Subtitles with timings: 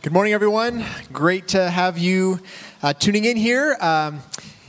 [0.00, 0.84] Good morning, everyone.
[1.12, 2.38] Great to have you
[2.84, 3.76] uh, tuning in here.
[3.80, 4.20] Um,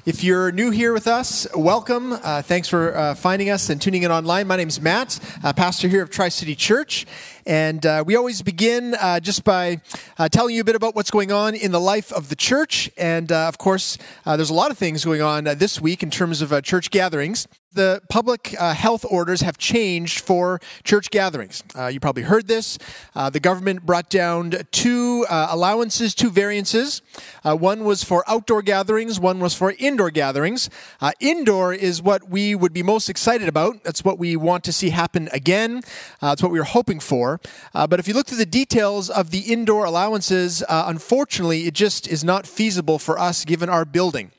[0.03, 2.13] if you're new here with us, welcome.
[2.13, 4.47] Uh, thanks for uh, finding us and tuning in online.
[4.47, 5.19] My name is Matt,
[5.55, 7.05] pastor here of Tri City Church.
[7.45, 9.81] And uh, we always begin uh, just by
[10.17, 12.89] uh, telling you a bit about what's going on in the life of the church.
[12.97, 16.03] And uh, of course, uh, there's a lot of things going on uh, this week
[16.03, 17.47] in terms of church gatherings.
[17.71, 21.63] The public health orders have changed for church gatherings.
[21.91, 22.79] you probably heard this.
[23.13, 27.03] the government brought down two allowances, two variances.
[27.43, 30.71] one was for outdoor gatherings, one was for indoor gatherings.
[31.19, 33.83] indoor is what we would be most excited about.
[33.83, 35.83] That's what we want to see happen again.
[36.21, 37.28] that's what we were hoping for.
[37.73, 41.73] Uh, but if you look through the details of the indoor allowances, uh, unfortunately, it
[41.73, 44.31] just is not feasible for us given our building.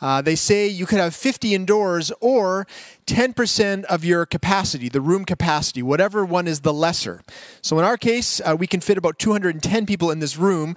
[0.00, 2.66] Uh, they say you could have 50 indoors or
[3.06, 7.22] 10% of your capacity, the room capacity, whatever one is the lesser.
[7.62, 10.76] So in our case, uh, we can fit about 210 people in this room.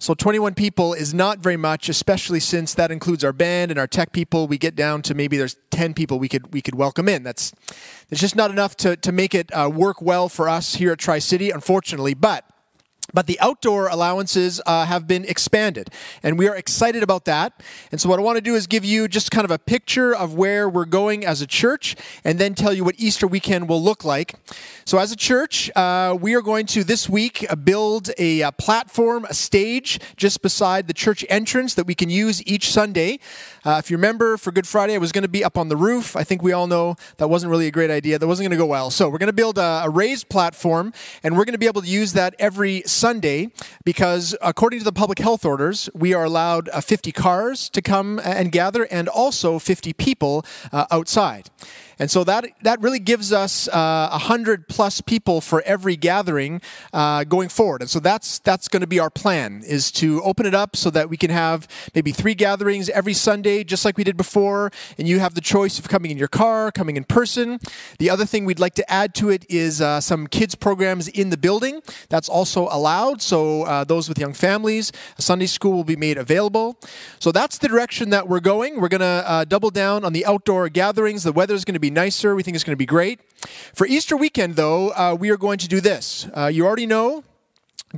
[0.00, 3.88] So 21 people is not very much, especially since that includes our band and our
[3.88, 4.46] tech people.
[4.46, 7.24] We get down to maybe there's 10 people we could we could welcome in.
[7.24, 7.52] That's
[8.08, 11.00] it's just not enough to to make it uh, work well for us here at
[11.00, 12.14] Tri City, unfortunately.
[12.14, 12.47] But
[13.14, 15.90] but the outdoor allowances uh, have been expanded,
[16.22, 17.62] and we are excited about that.
[17.90, 20.14] And so, what I want to do is give you just kind of a picture
[20.14, 23.82] of where we're going as a church, and then tell you what Easter weekend will
[23.82, 24.34] look like.
[24.84, 28.50] So, as a church, uh, we are going to this week build a, a, uh,
[28.52, 33.20] platform, a stage just beside the church entrance that we can use each Sunday.
[33.64, 35.76] Uh, if you remember, for Good Friday, I was going to be up on the
[35.76, 36.14] roof.
[36.14, 38.18] I think we all know that wasn't really a great idea.
[38.18, 38.90] That wasn't going to go well.
[38.90, 41.80] So, we're going to build a, a raised platform, and we're going to be able
[41.82, 42.97] to use that every Sunday
[43.84, 48.20] because, according to the public health orders, we are allowed uh, 50 cars to come
[48.24, 51.50] and gather and also 50 people uh, outside.
[51.98, 56.60] And so that, that really gives us uh, 100 plus people for every gathering
[56.92, 57.80] uh, going forward.
[57.80, 60.90] And so that's, that's going to be our plan, is to open it up so
[60.90, 64.70] that we can have maybe three gatherings every Sunday, just like we did before.
[64.96, 67.58] And you have the choice of coming in your car, coming in person.
[67.98, 71.30] The other thing we'd like to add to it is uh, some kids programs in
[71.30, 71.82] the building.
[72.08, 73.22] That's also allowed.
[73.22, 76.78] So uh, those with young families, Sunday school will be made available.
[77.18, 78.80] So that's the direction that we're going.
[78.80, 81.24] We're going to uh, double down on the outdoor gatherings.
[81.24, 82.34] The weather is going to be be nicer.
[82.34, 83.20] We think it's going to be great.
[83.74, 86.26] For Easter weekend, though, uh, we are going to do this.
[86.36, 87.24] Uh, you already know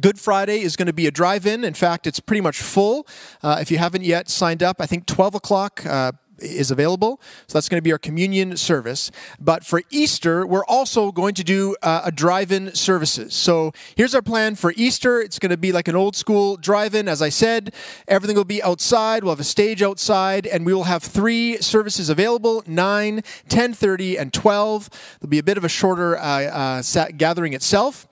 [0.00, 1.64] Good Friday is going to be a drive in.
[1.64, 3.06] In fact, it's pretty much full.
[3.42, 5.84] Uh, if you haven't yet signed up, I think 12 o'clock.
[5.84, 7.20] Uh, is available.
[7.46, 9.10] So that's going to be our communion service.
[9.38, 13.34] But for Easter, we're also going to do uh, a drive-in services.
[13.34, 15.20] So here's our plan for Easter.
[15.20, 17.08] It's going to be like an old school drive-in.
[17.08, 17.72] As I said,
[18.08, 19.22] everything will be outside.
[19.22, 24.32] We'll have a stage outside, and we will have three services available: 9, 10:30, and
[24.32, 24.90] 12.
[25.20, 28.06] There'll be a bit of a shorter uh, uh, gathering itself.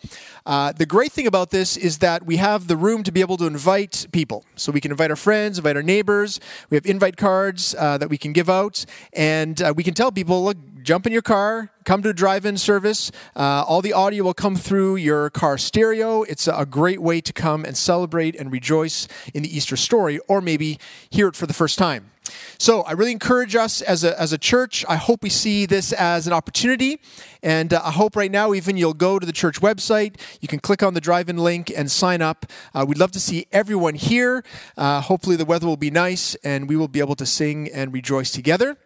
[0.48, 3.36] Uh, the great thing about this is that we have the room to be able
[3.36, 4.46] to invite people.
[4.56, 6.40] So we can invite our friends, invite our neighbors.
[6.70, 10.10] We have invite cards uh, that we can give out, and uh, we can tell
[10.10, 13.12] people, look, jump in your car, come to a drive-in service.
[13.36, 16.22] Uh, all the audio will come through your car stereo.
[16.22, 20.40] It's a great way to come and celebrate and rejoice in the Easter story, or
[20.40, 20.78] maybe
[21.10, 22.10] hear it for the first time.
[22.58, 24.84] So I really encourage us as a, as a church.
[24.88, 27.00] I hope we see this as an opportunity.
[27.42, 30.16] And uh, I hope right now, even you'll go to the church website.
[30.40, 32.46] You can click on the drive in link and sign up.
[32.74, 34.42] Uh, we'd love to see everyone here.
[34.76, 37.92] Uh, hopefully, the weather will be nice and we will be able to sing and
[37.92, 38.76] rejoice together.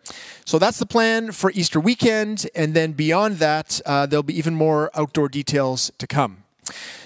[0.44, 2.47] So that's the plan for Easter weekend.
[2.54, 6.41] And then beyond that, uh, there'll be even more outdoor details to come.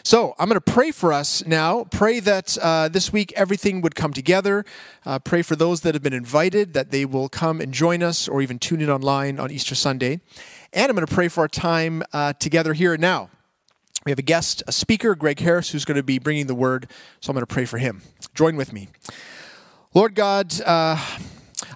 [0.03, 1.85] So I'm going to pray for us now.
[1.85, 4.65] Pray that uh, this week everything would come together.
[5.05, 8.29] Uh, pray for those that have been invited that they will come and join us
[8.29, 10.21] or even tune in online on Easter Sunday.
[10.73, 13.31] And I'm going to pray for our time uh, together here and now.
[14.05, 16.89] We have a guest, a speaker, Greg Harris, who's going to be bringing the word.
[17.21, 18.03] So I'm going to pray for him.
[18.35, 18.89] Join with me.
[19.95, 20.97] Lord God, uh,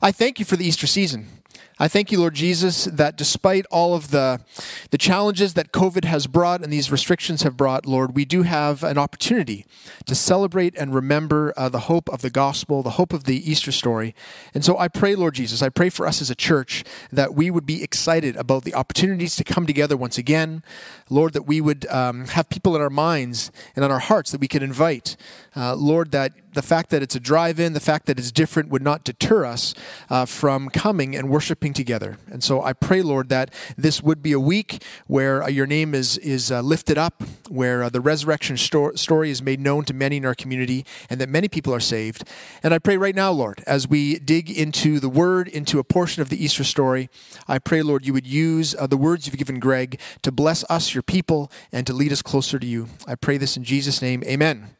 [0.00, 1.39] I thank you for the Easter season.
[1.82, 4.42] I thank you, Lord Jesus, that despite all of the,
[4.90, 8.84] the challenges that COVID has brought and these restrictions have brought, Lord, we do have
[8.84, 9.64] an opportunity
[10.04, 13.72] to celebrate and remember uh, the hope of the gospel, the hope of the Easter
[13.72, 14.14] story.
[14.52, 17.50] And so I pray, Lord Jesus, I pray for us as a church that we
[17.50, 20.62] would be excited about the opportunities to come together once again.
[21.08, 24.40] Lord, that we would um, have people in our minds and on our hearts that
[24.42, 25.16] we could invite.
[25.56, 28.68] Uh, Lord, that the fact that it's a drive in, the fact that it's different
[28.70, 29.74] would not deter us
[30.08, 32.18] uh, from coming and worshiping together.
[32.30, 35.94] And so I pray, Lord, that this would be a week where uh, your name
[35.94, 39.94] is, is uh, lifted up, where uh, the resurrection sto- story is made known to
[39.94, 42.24] many in our community, and that many people are saved.
[42.62, 46.22] And I pray right now, Lord, as we dig into the word, into a portion
[46.22, 47.08] of the Easter story,
[47.46, 50.94] I pray, Lord, you would use uh, the words you've given Greg to bless us,
[50.94, 52.88] your people, and to lead us closer to you.
[53.06, 54.22] I pray this in Jesus' name.
[54.24, 54.70] Amen.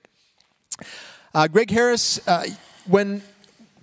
[1.33, 2.45] Uh, Greg Harris, uh,
[2.87, 3.23] when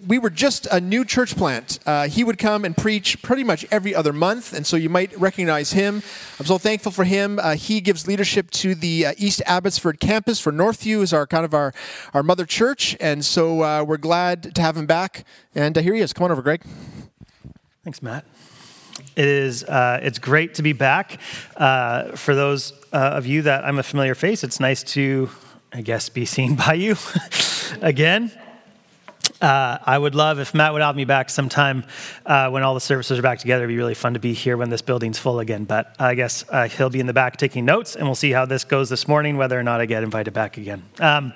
[0.06, 1.80] we were just a new church plant.
[1.86, 5.18] Uh, he would come and preach pretty much every other month, and so you might
[5.18, 6.04] recognize him.
[6.40, 7.40] I'm so thankful for him.
[7.40, 11.46] Uh, he gives leadership to the uh, East Abbotsford campus for Northview, is our kind
[11.46, 11.74] of our,
[12.14, 15.26] our mother church, and so uh, we're glad to have him back.
[15.56, 16.14] And uh, here he is.
[16.14, 16.64] Come on over, Greg.
[17.84, 18.26] Thanks, Matt.
[19.16, 19.64] It is.
[19.64, 21.20] Uh, it's great to be back.
[21.58, 25.30] for those of you that I'm a familiar face, it's nice to,
[25.74, 26.96] I guess, be seen by you
[27.82, 28.32] again.
[29.42, 31.84] Uh, I would love if Matt would have me back sometime
[32.26, 33.66] uh, when all the services are back together.
[33.66, 35.66] It'd be really fun to be here when this building's full again.
[35.66, 38.46] But I guess uh, he'll be in the back taking notes, and we'll see how
[38.46, 40.84] this goes this morning, whether or not I get invited back again.
[41.00, 41.34] Um,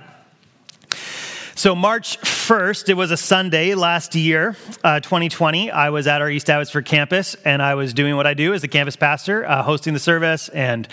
[1.62, 5.70] so, March 1st, it was a Sunday last year, uh, 2020.
[5.70, 8.64] I was at our East Abbotsford campus and I was doing what I do as
[8.64, 10.88] a campus pastor, uh, hosting the service and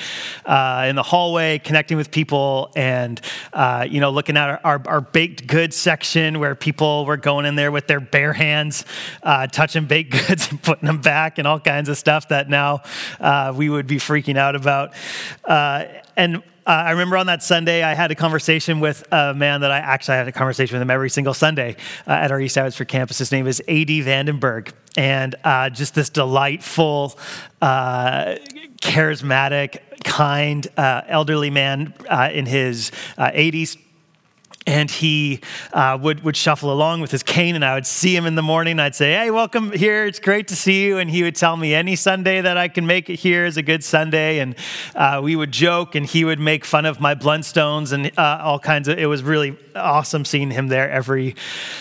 [0.44, 3.18] uh, in the hallway, connecting with people and,
[3.54, 7.46] uh, you know, looking at our, our, our, baked goods section where people were going
[7.46, 8.84] in there with their bare hands,
[9.22, 12.82] uh, touching baked goods and putting them back and all kinds of stuff that now
[13.20, 14.92] uh, we would be freaking out about.
[16.14, 19.70] and uh, I remember on that Sunday, I had a conversation with a man that
[19.70, 21.76] I actually had a conversation with him every single Sunday
[22.06, 23.16] uh, at our East Abbotsford campus.
[23.16, 24.02] His name is A.D.
[24.02, 24.72] Vandenberg.
[24.94, 27.18] And uh, just this delightful,
[27.62, 28.34] uh,
[28.82, 33.78] charismatic, kind, uh, elderly man uh, in his 80s
[34.68, 35.40] and he
[35.72, 38.42] uh, would, would shuffle along with his cane and i would see him in the
[38.42, 38.78] morning.
[38.78, 40.04] I'd say hey welcome here.
[40.04, 40.98] It's great to see you.
[40.98, 43.62] And he would tell me any sunday that i can make it here is a
[43.62, 44.40] good sunday.
[44.40, 44.54] And
[44.94, 48.58] uh, we would joke and he would make fun of my blundstones and uh, all
[48.58, 51.34] kinds of it was really awesome seeing him there every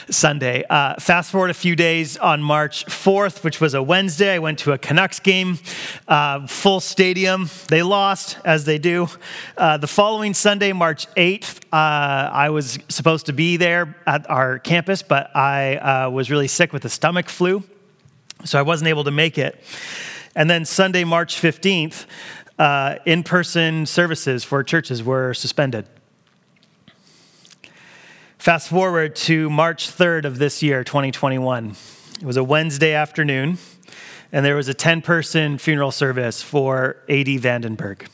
[0.09, 0.63] sunday.
[0.69, 4.59] Uh, fast forward a few days on march 4th which was a wednesday i went
[4.59, 5.59] to a canucks game
[6.07, 7.49] uh, full stadium.
[7.67, 9.09] They lost as they do.
[9.57, 15.01] Uh, the following sunday march 8th i was supposed to be there at our campus,
[15.01, 17.63] but I uh, was really sick with the stomach flu,
[18.45, 19.63] so I wasn't able to make it.
[20.35, 22.05] And then Sunday, March 15th,
[22.59, 25.87] uh, in person services for churches were suspended.
[28.37, 31.75] Fast forward to March 3rd of this year, 2021.
[32.21, 33.57] It was a Wednesday afternoon,
[34.31, 37.39] and there was a 10 person funeral service for A.D.
[37.39, 38.07] Vandenberg.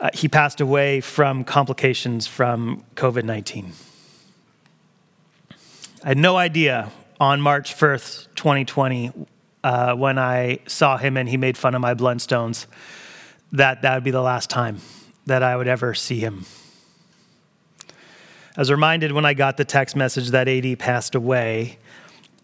[0.00, 3.72] Uh, he passed away from complications from COVID 19.
[6.02, 9.12] I had no idea on March 1st, 2020,
[9.62, 12.64] uh, when I saw him and he made fun of my Blundstones,
[13.52, 14.78] that that would be the last time
[15.26, 16.46] that I would ever see him.
[18.56, 21.78] I was reminded when I got the text message that AD passed away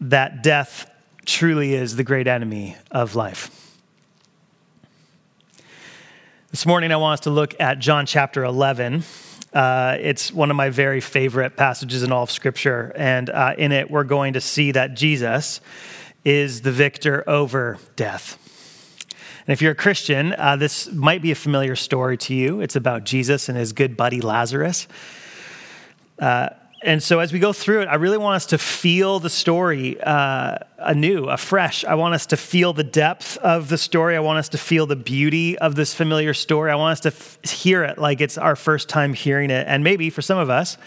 [0.00, 0.90] that death
[1.24, 3.55] truly is the great enemy of life.
[6.56, 9.04] This morning, I want us to look at John chapter 11.
[9.52, 12.94] Uh, it's one of my very favorite passages in all of Scripture.
[12.96, 15.60] And uh, in it, we're going to see that Jesus
[16.24, 18.38] is the victor over death.
[19.46, 22.62] And if you're a Christian, uh, this might be a familiar story to you.
[22.62, 24.88] It's about Jesus and his good buddy Lazarus.
[26.86, 30.00] And so as we go through it, I really want us to feel the story
[30.00, 31.84] uh, anew, afresh.
[31.84, 34.14] I want us to feel the depth of the story.
[34.14, 36.70] I want us to feel the beauty of this familiar story.
[36.70, 39.66] I want us to f- hear it like it's our first time hearing it.
[39.66, 40.78] And maybe for some of us,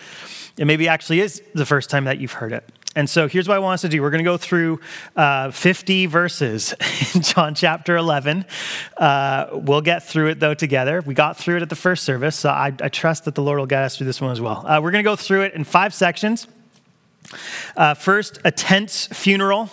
[0.56, 2.63] it maybe actually is the first time that you've heard it.
[2.96, 4.01] And so here's what I want us to do.
[4.01, 4.79] We're going to go through
[5.15, 6.74] uh, 50 verses
[7.15, 8.46] in John chapter 11.
[8.98, 11.01] Uh, we'll get through it, though, together.
[11.05, 13.60] We got through it at the first service, so I, I trust that the Lord
[13.60, 14.65] will get us through this one as well.
[14.65, 16.48] Uh, we're going to go through it in five sections.
[17.77, 19.69] Uh, first, a tense funeral.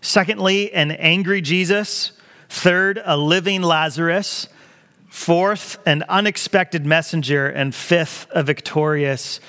[0.00, 2.12] Secondly, an angry Jesus.
[2.48, 4.48] Third, a living Lazarus.
[5.08, 7.48] Fourth, an unexpected messenger.
[7.48, 9.40] And fifth, a victorious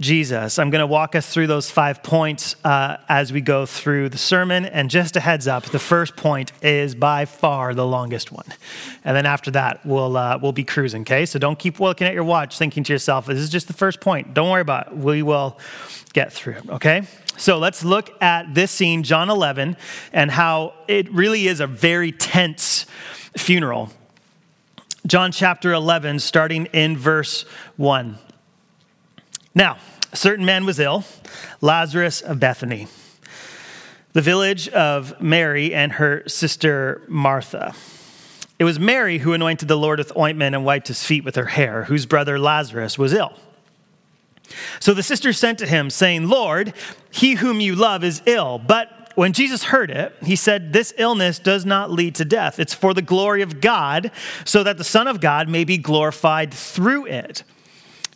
[0.00, 0.60] Jesus.
[0.60, 4.18] I'm going to walk us through those five points uh, as we go through the
[4.18, 4.64] sermon.
[4.64, 8.46] And just a heads up, the first point is by far the longest one.
[9.04, 11.26] And then after that, we'll, uh, we'll be cruising, okay?
[11.26, 14.00] So don't keep looking at your watch thinking to yourself, this is just the first
[14.00, 14.34] point.
[14.34, 14.96] Don't worry about it.
[14.96, 15.58] We will
[16.12, 17.02] get through, okay?
[17.36, 19.76] So let's look at this scene, John 11,
[20.12, 22.86] and how it really is a very tense
[23.36, 23.90] funeral.
[25.08, 27.42] John chapter 11, starting in verse
[27.76, 28.18] 1.
[29.58, 29.78] Now,
[30.12, 31.02] a certain man was ill,
[31.60, 32.86] Lazarus of Bethany,
[34.12, 37.74] the village of Mary and her sister Martha.
[38.60, 41.46] It was Mary who anointed the Lord with ointment and wiped his feet with her
[41.46, 43.32] hair, whose brother Lazarus was ill.
[44.78, 46.72] So the sister sent to him, saying, Lord,
[47.10, 48.60] he whom you love is ill.
[48.60, 52.60] But when Jesus heard it, he said, This illness does not lead to death.
[52.60, 54.12] It's for the glory of God,
[54.44, 57.42] so that the Son of God may be glorified through it.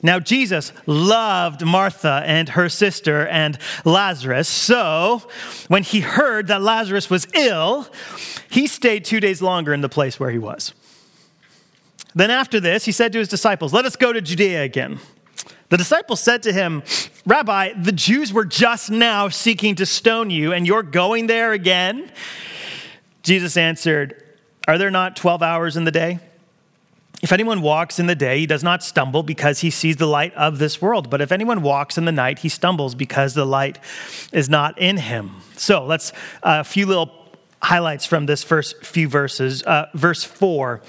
[0.02, 4.48] Now, Jesus loved Martha and her sister and Lazarus.
[4.48, 5.22] So,
[5.68, 7.86] when he heard that Lazarus was ill,
[8.50, 10.74] he stayed two days longer in the place where he was.
[12.16, 14.98] Then, after this, he said to his disciples, Let us go to Judea again.
[15.68, 16.82] The disciples said to him,
[17.24, 22.10] Rabbi, the Jews were just now seeking to stone you, and you're going there again?
[23.22, 24.22] Jesus answered,
[24.66, 26.18] Are there not 12 hours in the day?
[27.22, 30.34] If anyone walks in the day, he does not stumble because he sees the light
[30.34, 31.08] of this world.
[31.08, 33.78] But if anyone walks in the night, he stumbles because the light
[34.32, 35.36] is not in him.
[35.56, 36.10] So let's,
[36.42, 37.21] uh, a few little
[37.62, 39.62] highlights from this first few verses.
[39.62, 40.82] Uh, verse 4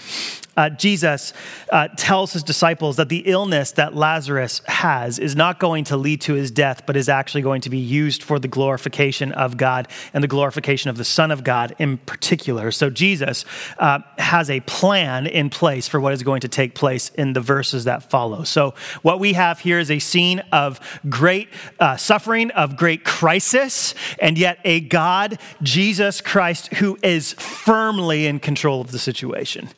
[0.56, 1.34] uh, Jesus
[1.72, 6.22] uh, tells his disciples that the illness that Lazarus has is not going to lead
[6.22, 9.88] to his death, but is actually going to be used for the glorification of God
[10.14, 12.70] and the glorification of the Son of God in particular.
[12.70, 13.46] So Jesus
[13.80, 17.42] uh, has a plan in place for what is going to take place in the
[17.42, 18.44] verses that follow.
[18.44, 21.50] So what we have here is a scene of great
[21.80, 28.40] uh, suffering, of great crisis, and yet a God, Jesus Christ, who is firmly in
[28.40, 29.70] control of the situation.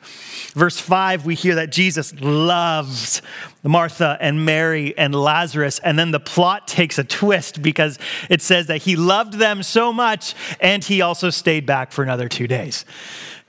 [0.53, 3.21] Verse 5, we hear that Jesus loves
[3.63, 5.79] Martha and Mary and Lazarus.
[5.79, 7.99] And then the plot takes a twist because
[8.29, 12.29] it says that he loved them so much and he also stayed back for another
[12.29, 12.85] two days.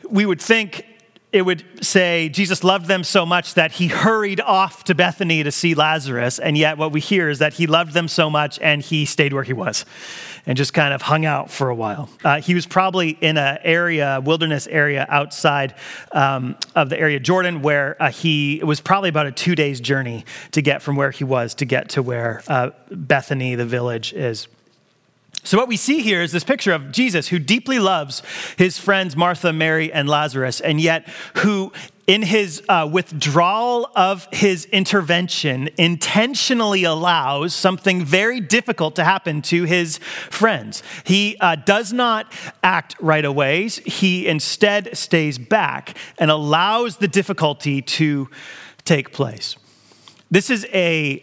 [0.09, 0.85] We would think
[1.33, 5.53] it would say Jesus loved them so much that he hurried off to Bethany to
[5.53, 6.39] see Lazarus.
[6.39, 9.33] And yet, what we hear is that he loved them so much and he stayed
[9.33, 9.85] where he was
[10.47, 12.09] and just kind of hung out for a while.
[12.25, 15.75] Uh, he was probably in an area, wilderness area outside
[16.13, 19.81] um, of the area Jordan, where uh, he it was probably about a two days
[19.81, 24.13] journey to get from where he was to get to where uh, Bethany, the village,
[24.13, 24.49] is.
[25.43, 28.23] So, what we see here is this picture of Jesus who deeply loves
[28.57, 31.73] his friends Martha, Mary, and Lazarus, and yet who,
[32.07, 39.65] in his uh, withdrawal of his intervention, intentionally allows something very difficult to happen to
[39.65, 39.99] his
[40.31, 40.83] friends.
[41.05, 42.33] He uh, does not
[42.63, 48.29] act right away, he instead stays back and allows the difficulty to
[48.85, 49.57] take place.
[50.31, 51.23] This is a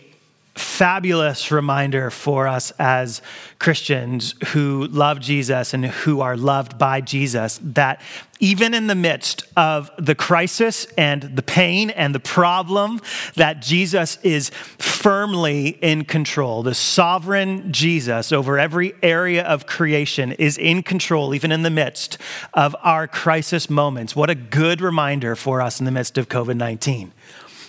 [0.55, 3.21] fabulous reminder for us as
[3.57, 8.01] Christians who love Jesus and who are loved by Jesus that
[8.39, 13.01] even in the midst of the crisis and the pain and the problem
[13.35, 16.61] that Jesus is firmly in control.
[16.61, 22.17] The sovereign Jesus over every area of creation is in control even in the midst
[22.53, 24.15] of our crisis moments.
[24.15, 27.11] What a good reminder for us in the midst of COVID-19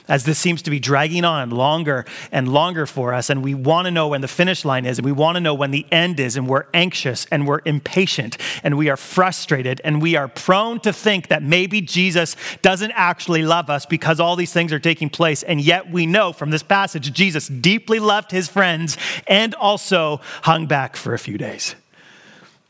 [0.06, 3.30] as this seems to be dragging on longer and longer for us.
[3.30, 5.54] And we want to know when the finish line is, and we want to know
[5.54, 10.02] when the end is, and we're anxious and we're impatient and we are frustrated and
[10.02, 14.52] we are prone to think that maybe Jesus doesn't actually love us because all these
[14.52, 15.42] things are taking place.
[15.42, 20.66] And yet we know from this passage, Jesus deeply loved his friends and also hung
[20.66, 21.74] back for a few days.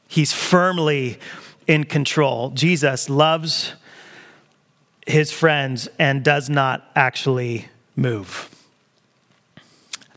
[0.07, 1.19] He's firmly
[1.67, 2.51] in control.
[2.51, 3.75] Jesus loves
[5.07, 8.51] his friends and does not actually move.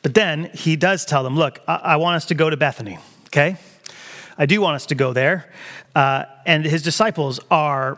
[0.01, 2.98] But then he does tell them, Look, I, I want us to go to Bethany,
[3.27, 3.58] okay?
[4.38, 5.51] I do want us to go there.
[5.96, 7.98] Uh, and his disciples are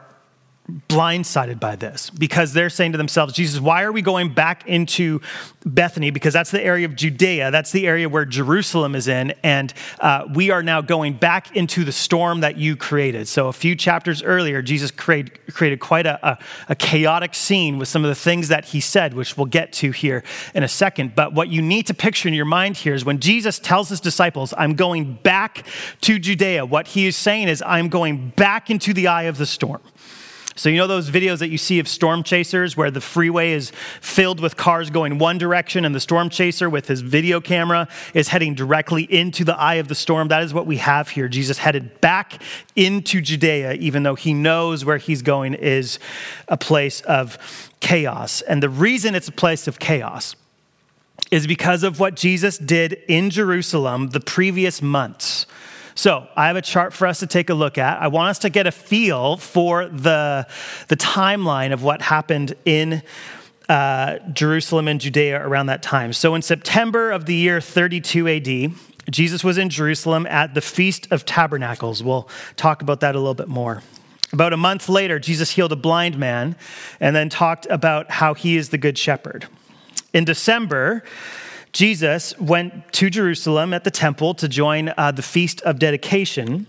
[0.87, 5.21] blindsided by this because they're saying to themselves, Jesus, why are we going back into
[5.65, 6.11] Bethany?
[6.11, 10.25] Because that's the area of Judea, that's the area where Jerusalem is in, and uh,
[10.33, 13.27] we are now going back into the storm that you created.
[13.27, 16.37] So, a few chapters earlier, Jesus created, created quite a, a,
[16.69, 19.91] a chaotic scene with some of the things that he said, which we'll get to
[19.91, 20.23] here
[20.53, 21.15] in a second.
[21.15, 23.99] But what you need to picture in your mind here is when Jesus tells his
[23.99, 25.65] disciples, I'm going back
[26.01, 29.45] to Judea, what he is saying is, I'm going back into the eye of the
[29.45, 29.81] storm.
[30.59, 33.71] So, you know those videos that you see of storm chasers where the freeway is
[34.01, 38.27] filled with cars going one direction and the storm chaser with his video camera is
[38.27, 40.27] heading directly into the eye of the storm?
[40.27, 41.29] That is what we have here.
[41.29, 42.41] Jesus headed back
[42.75, 45.97] into Judea, even though he knows where he's going is
[46.49, 47.37] a place of
[47.79, 48.41] chaos.
[48.41, 50.35] And the reason it's a place of chaos
[51.31, 55.45] is because of what Jesus did in Jerusalem the previous months.
[55.99, 58.01] So I have a chart for us to take a look at.
[58.01, 60.47] I want us to get a feel for the,
[60.87, 63.03] the timeline of what happened in
[63.67, 66.13] uh, Jerusalem and Judea around that time.
[66.13, 71.05] So in September of the year 32 AD, Jesus was in Jerusalem at the Feast
[71.11, 72.01] of Tabernacles.
[72.01, 73.83] We'll talk about that a little bit more.
[74.31, 76.55] About a month later, Jesus healed a blind man
[77.01, 79.47] and then talked about how he is the good shepherd.
[80.13, 81.03] In December,
[81.71, 86.67] Jesus went to Jerusalem at the temple to join uh, the Feast of Dedication.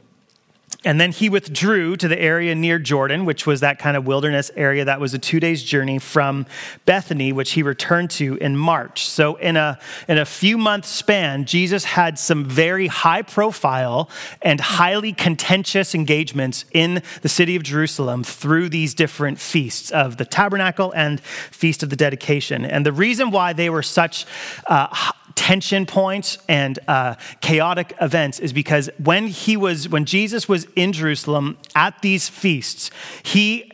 [0.85, 4.51] And then he withdrew to the area near Jordan, which was that kind of wilderness
[4.57, 6.47] area that was a two days journey from
[6.87, 9.07] Bethany, which he returned to in March.
[9.07, 14.09] So, in a, in a few months span, Jesus had some very high profile
[14.41, 20.25] and highly contentious engagements in the city of Jerusalem through these different feasts of the
[20.25, 22.65] tabernacle and feast of the dedication.
[22.65, 24.25] And the reason why they were such
[24.67, 30.67] uh, tension points and uh, chaotic events is because when he was when jesus was
[30.77, 32.91] in jerusalem at these feasts
[33.23, 33.71] he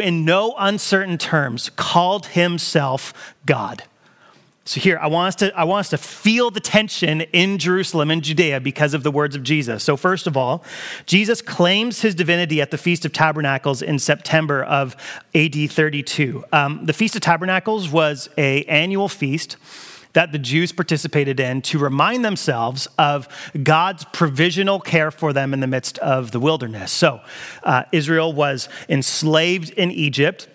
[0.00, 3.84] in no uncertain terms called himself god.
[4.64, 8.10] So here i want us to i want us to feel the tension in jerusalem
[8.10, 9.84] and judea because of the words of jesus.
[9.84, 10.64] So first of all
[11.06, 14.96] jesus claims his divinity at the feast of tabernacles in september of
[15.36, 19.56] ad 32 um, the feast of tabernacles was a annual feast
[20.16, 23.28] that the Jews participated in to remind themselves of
[23.62, 26.90] God's provisional care for them in the midst of the wilderness.
[26.90, 27.20] So,
[27.62, 30.48] uh, Israel was enslaved in Egypt.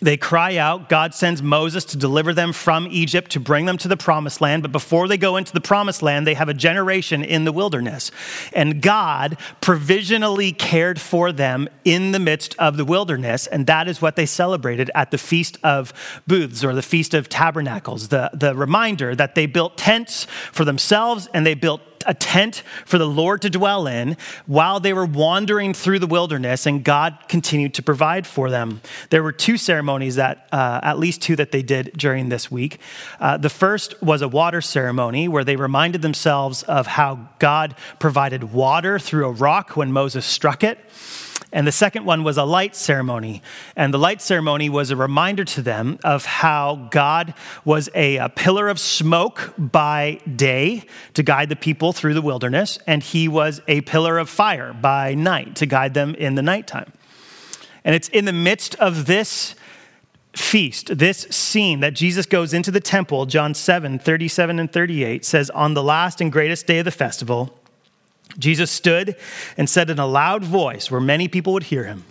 [0.00, 0.88] They cry out.
[0.88, 4.62] God sends Moses to deliver them from Egypt to bring them to the promised land.
[4.62, 8.10] But before they go into the promised land, they have a generation in the wilderness.
[8.52, 13.46] And God provisionally cared for them in the midst of the wilderness.
[13.46, 15.92] And that is what they celebrated at the Feast of
[16.26, 21.28] Booths or the Feast of Tabernacles, the, the reminder that they built tents for themselves
[21.32, 25.72] and they built a tent for the Lord to dwell in while they were wandering
[25.72, 28.82] through the wilderness, and God continued to provide for them.
[29.08, 32.80] There were two ceremonies that, uh, at least two that they did during this week.
[33.20, 38.52] Uh, the first was a water ceremony where they reminded themselves of how God provided
[38.52, 40.78] water through a rock when Moses struck it.
[41.54, 43.40] And the second one was a light ceremony.
[43.76, 47.32] And the light ceremony was a reminder to them of how God
[47.64, 50.82] was a, a, pillar of smoke by day
[51.14, 55.14] to guide the people through the wilderness, and he was a pillar of fire by
[55.14, 56.92] night to guide them in the nighttime.
[57.84, 59.54] And it's in the midst of this
[60.34, 65.50] feast, this scene that Jesus goes into the temple, John 7 37 and 38 says,
[65.50, 67.58] On the last and greatest day of the festival,
[68.38, 69.16] Jesus stood
[69.56, 72.04] and said in a loud voice where many people would hear him,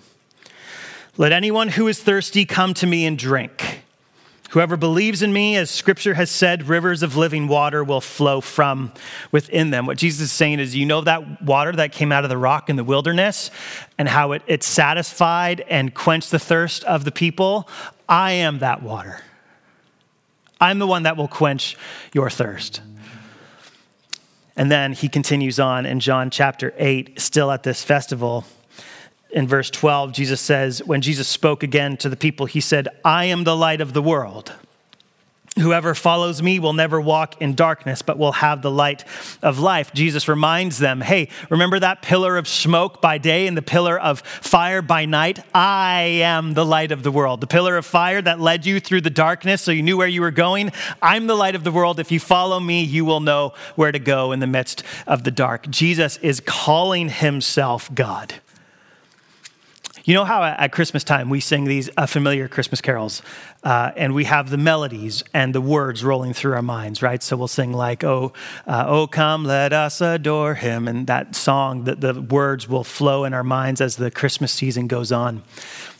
[1.17, 3.83] Let anyone who is thirsty come to me and drink.
[4.53, 8.91] Whoever believes in me, as scripture has said, rivers of living water will flow from
[9.31, 9.87] within them.
[9.87, 12.69] What Jesus is saying is, you know that water that came out of the rock
[12.69, 13.49] in the wilderness
[13.97, 17.67] and how it, it satisfied and quenched the thirst of the people?
[18.07, 19.21] I am that water.
[20.59, 21.77] I'm the one that will quench
[22.13, 22.81] your thirst.
[24.55, 28.45] And then he continues on in John chapter 8, still at this festival.
[29.31, 33.25] In verse 12, Jesus says, When Jesus spoke again to the people, he said, I
[33.25, 34.53] am the light of the world.
[35.59, 39.05] Whoever follows me will never walk in darkness, but will have the light
[39.43, 39.93] of life.
[39.93, 44.21] Jesus reminds them, hey, remember that pillar of smoke by day and the pillar of
[44.21, 45.39] fire by night?
[45.53, 47.39] I am the light of the world.
[47.39, 50.21] The pillar of fire that led you through the darkness so you knew where you
[50.21, 50.71] were going.
[51.03, 51.99] I'm the light of the world.
[51.99, 55.31] If you follow me, you will know where to go in the midst of the
[55.31, 55.69] dark.
[55.69, 58.33] Jesus is calling himself God.
[60.05, 63.21] You know how at Christmas time we sing these uh, familiar Christmas carols,
[63.63, 67.23] uh, and we have the melodies and the words rolling through our minds, right?
[67.23, 68.33] So we'll sing like, "Oh,
[68.67, 73.23] uh, oh, come, let us adore Him," and that song, the, the words will flow
[73.23, 75.41] in our minds as the Christmas season goes on.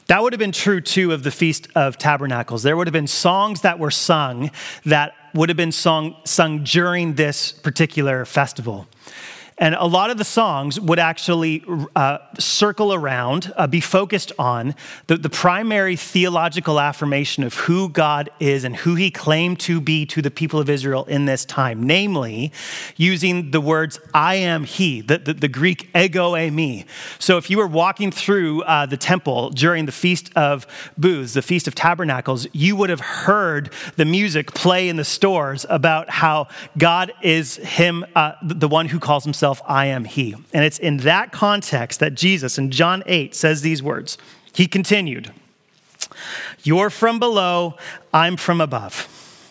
[0.07, 2.63] That would have been true too of the Feast of Tabernacles.
[2.63, 4.51] There would have been songs that were sung
[4.83, 8.85] that would have been sung, sung during this particular festival.
[9.63, 11.63] And a lot of the songs would actually
[11.95, 14.75] uh, circle around, uh, be focused on
[15.07, 20.05] the, the primary theological affirmation of who God is and who he claimed to be
[20.07, 22.51] to the people of Israel in this time, namely
[22.97, 26.85] using the words, I am he, the, the, the Greek ego eimi.
[27.17, 31.41] So if you were walking through uh, the temple during the Feast of Booths, the
[31.41, 36.49] Feast of Tabernacles, you would have heard the music play in the stores about how
[36.77, 40.33] God is him, uh, the one who calls himself I am He.
[40.53, 44.17] And it's in that context that Jesus in John 8 says these words.
[44.53, 45.31] He continued,
[46.63, 47.75] You're from below,
[48.13, 49.09] I'm from above.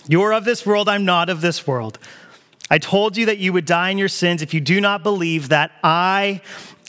[0.09, 1.99] You're of this world, I'm not of this world.
[2.71, 5.51] I told you that you would die in your sins if you do not believe
[5.51, 6.41] that I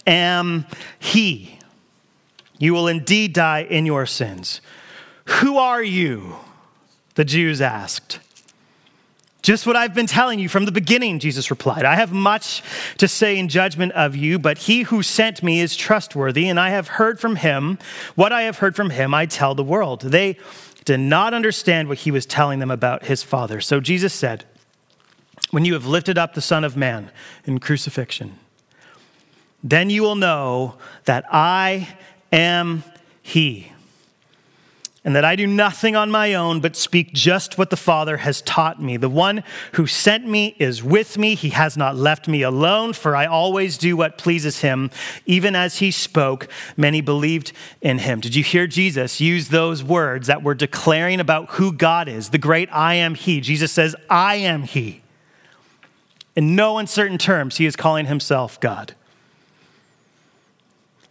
[0.08, 0.66] am
[1.00, 1.60] He.
[2.58, 4.62] You will indeed die in your sins.
[5.26, 6.38] Who are you?
[7.16, 8.20] The Jews asked.
[9.44, 11.84] Just what I've been telling you from the beginning, Jesus replied.
[11.84, 12.64] I have much
[12.98, 16.70] to say in judgment of you, but he who sent me is trustworthy, and I
[16.70, 17.78] have heard from him.
[18.16, 20.00] What I have heard from him, I tell the world.
[20.00, 20.38] They
[20.86, 23.60] did not understand what he was telling them about his Father.
[23.60, 24.46] So Jesus said,
[25.52, 27.12] When you have lifted up the Son of Man
[27.44, 28.40] in crucifixion,
[29.62, 31.90] Then you will know that I
[32.32, 32.86] am
[33.22, 33.73] He
[35.06, 38.42] and that I do nothing on my own, but speak just what the Father has
[38.42, 38.96] taught me.
[38.96, 41.36] The one who sent me is with me.
[41.36, 44.92] He has not left me alone, for I always do what pleases him.
[45.26, 48.22] Even as he spoke, many believed in him.
[48.22, 52.38] Did you hear Jesus use those words that were declaring about who God is, the
[52.38, 53.42] great I am He?
[53.42, 55.04] Jesus says, I am He.
[56.36, 58.96] In no uncertain terms, he is calling himself God.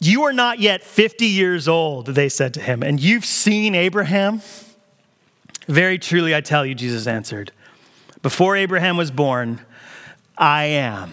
[0.00, 4.40] You are not yet 50 years old, they said to him, and you've seen Abraham?
[5.68, 7.52] Very truly, I tell you, Jesus answered,
[8.22, 9.60] before Abraham was born,
[10.38, 11.12] I am.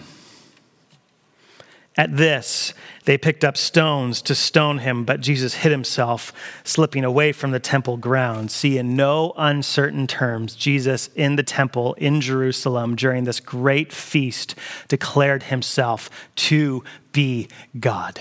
[1.98, 2.72] At this,
[3.04, 6.32] they picked up stones to stone him, but Jesus hid himself,
[6.64, 8.50] slipping away from the temple ground.
[8.50, 14.54] See, in no uncertain terms, Jesus in the temple in Jerusalem during this great feast
[14.86, 17.48] declared himself to be
[17.78, 18.20] God.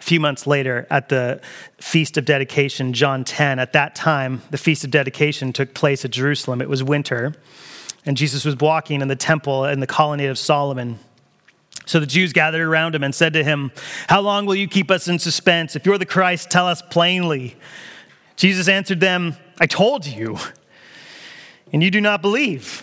[0.00, 1.40] A few months later, at the
[1.78, 6.10] Feast of Dedication, John 10, at that time, the Feast of Dedication took place at
[6.10, 6.62] Jerusalem.
[6.62, 7.34] It was winter,
[8.06, 10.98] and Jesus was walking in the temple in the colonnade of Solomon.
[11.84, 13.72] So the Jews gathered around him and said to him,
[14.08, 15.76] How long will you keep us in suspense?
[15.76, 17.56] If you're the Christ, tell us plainly.
[18.36, 20.38] Jesus answered them, I told you,
[21.72, 22.82] and you do not believe.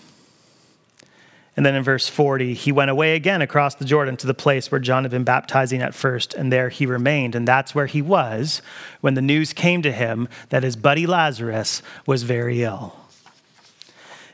[1.57, 4.71] And then in verse 40, he went away again across the Jordan to the place
[4.71, 7.35] where John had been baptizing at first, and there he remained.
[7.35, 8.61] And that's where he was
[9.01, 12.95] when the news came to him that his buddy Lazarus was very ill.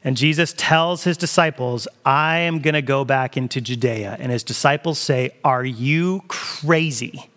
[0.04, 4.16] And Jesus tells his disciples, I am going to go back into Judea.
[4.20, 7.30] And his disciples say, Are you crazy?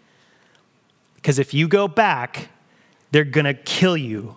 [1.14, 2.48] Because if you go back,
[3.10, 4.36] they're going to kill you.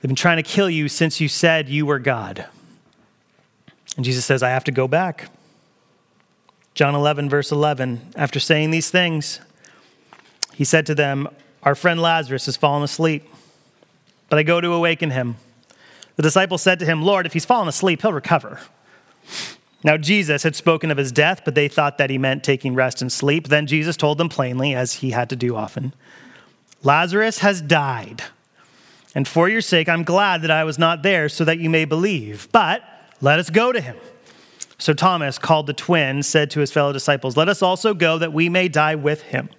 [0.00, 2.46] They've been trying to kill you since you said you were God.
[3.96, 5.28] And Jesus says, I have to go back.
[6.74, 9.40] John 11, verse 11, after saying these things,
[10.54, 11.28] he said to them,
[11.62, 13.28] Our friend Lazarus has fallen asleep,
[14.28, 15.36] but I go to awaken him.
[16.16, 18.60] The disciples said to him, Lord, if he's fallen asleep, he'll recover.
[19.82, 23.00] Now, Jesus had spoken of his death, but they thought that he meant taking rest
[23.00, 23.48] and sleep.
[23.48, 25.94] Then Jesus told them plainly, as he had to do often
[26.82, 28.22] Lazarus has died.
[29.14, 31.84] And for your sake, I'm glad that I was not there so that you may
[31.84, 32.48] believe.
[32.52, 32.82] But
[33.20, 33.96] let us go to him.
[34.78, 38.32] So Thomas, called the twin, said to his fellow disciples, Let us also go that
[38.32, 39.50] we may die with him.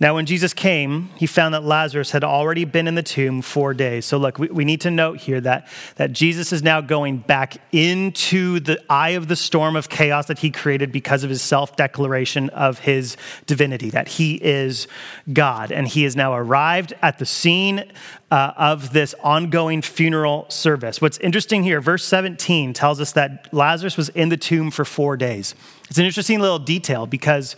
[0.00, 3.74] Now, when Jesus came, he found that Lazarus had already been in the tomb four
[3.74, 4.06] days.
[4.06, 7.56] So, look, we, we, need to note here that, that Jesus is now going back
[7.72, 11.74] into the eye of the storm of chaos that he created because of his self
[11.74, 14.86] declaration of his divinity, that he is
[15.32, 15.72] God.
[15.72, 17.84] And he has now arrived at the scene
[18.30, 21.00] uh, of this ongoing funeral service.
[21.00, 25.16] What's interesting here, verse 17 tells us that Lazarus was in the tomb for four
[25.16, 25.56] days.
[25.88, 27.56] It's an interesting little detail because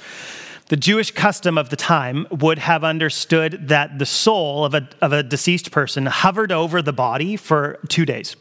[0.70, 5.12] the Jewish custom of the time would have understood that the soul of a, of
[5.12, 8.36] a deceased person hovered over the body for two days.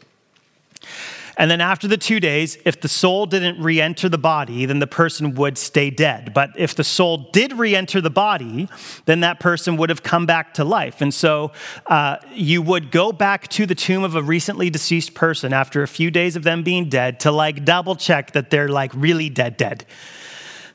[1.36, 4.78] And then after the two days, if the soul didn't re enter the body, then
[4.78, 6.32] the person would stay dead.
[6.32, 8.68] But if the soul did re enter the body,
[9.06, 11.00] then that person would have come back to life.
[11.00, 11.50] And so
[11.86, 15.88] uh, you would go back to the tomb of a recently deceased person after a
[15.88, 19.56] few days of them being dead to like double check that they're like really dead,
[19.56, 19.84] dead.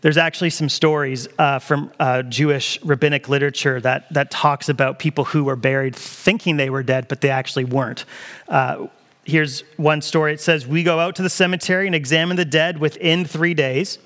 [0.02, 5.26] There's actually some stories uh, from uh, Jewish rabbinic literature that, that talks about people
[5.26, 8.06] who were buried thinking they were dead, but they actually weren't.
[8.48, 8.88] Uh,
[9.24, 10.34] here's one story.
[10.34, 13.98] It says, We go out to the cemetery and examine the dead within three days.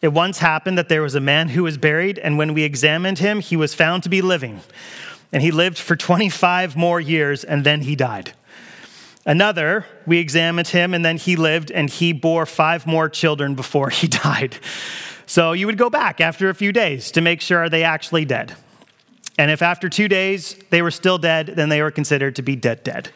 [0.00, 3.18] It once happened that there was a man who was buried, and when we examined
[3.18, 4.60] him, he was found to be living.
[5.32, 8.32] And he lived for 25 more years, and then he died.
[9.24, 13.90] Another, we examined him, and then he lived, and he bore five more children before
[13.90, 14.56] he died.
[15.32, 18.54] So you would go back after a few days to make sure they actually dead.
[19.38, 22.54] And if after two days they were still dead, then they were considered to be
[22.54, 23.08] dead, dead.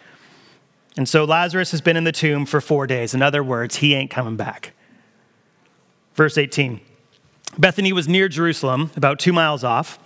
[0.97, 3.13] And so Lazarus has been in the tomb for four days.
[3.13, 4.73] In other words, he ain't coming back.
[6.15, 6.81] Verse 18
[7.59, 9.99] Bethany was near Jerusalem, about two miles off,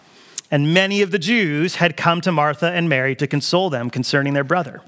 [0.51, 4.35] and many of the Jews had come to Martha and Mary to console them concerning
[4.35, 4.83] their brother.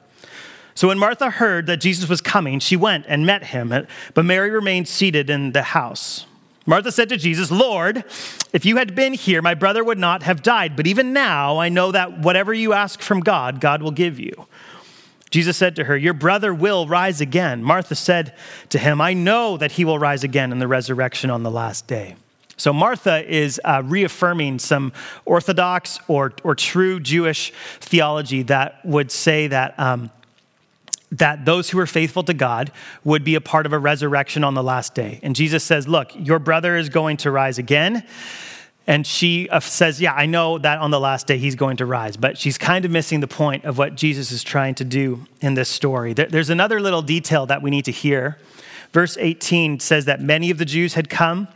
[0.74, 3.68] So when Martha heard that Jesus was coming, she went and met him,
[4.12, 6.26] but Mary remained seated in the house.
[6.64, 8.04] Martha said to Jesus, Lord,
[8.52, 10.76] if you had been here, my brother would not have died.
[10.76, 14.46] But even now, I know that whatever you ask from God, God will give you.
[15.30, 17.64] Jesus said to her, Your brother will rise again.
[17.64, 18.34] Martha said
[18.68, 21.86] to him, I know that he will rise again in the resurrection on the last
[21.86, 22.16] day.
[22.58, 24.92] So Martha is uh, reaffirming some
[25.24, 29.76] orthodox or, or true Jewish theology that would say that.
[29.80, 30.10] Um,
[31.12, 32.72] that those who are faithful to God
[33.04, 35.20] would be a part of a resurrection on the last day.
[35.22, 38.04] And Jesus says, Look, your brother is going to rise again.
[38.86, 41.86] And she uh, says, Yeah, I know that on the last day he's going to
[41.86, 42.16] rise.
[42.16, 45.54] But she's kind of missing the point of what Jesus is trying to do in
[45.54, 46.14] this story.
[46.14, 48.38] There's another little detail that we need to hear.
[48.92, 51.48] Verse 18 says that many of the Jews had come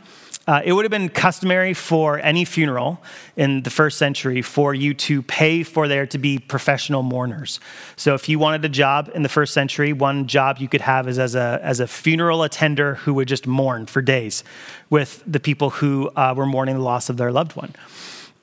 [0.47, 3.01] uh, it would have been customary for any funeral
[3.35, 7.59] in the first century for you to pay for there to be professional mourners.
[7.97, 11.07] So, if you wanted a job in the first century, one job you could have
[11.07, 14.43] is as a, as a funeral attender who would just mourn for days
[14.89, 17.73] with the people who uh, were mourning the loss of their loved one.